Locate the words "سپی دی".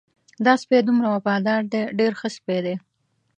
2.37-2.75